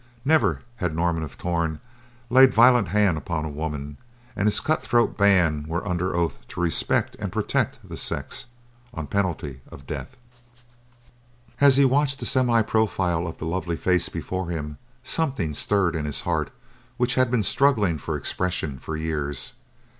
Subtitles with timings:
[0.25, 1.79] Never had Norman of Torn
[2.31, 3.97] laid violent hand upon a woman,
[4.35, 8.45] and his cut throat band were under oath to respect and protect the sex,
[8.95, 10.17] on penalty of death.
[11.59, 16.05] As he watched the semi profile of the lovely face before him, something stirred in
[16.05, 16.49] his heart
[16.97, 19.53] which had been struggling for expression for years.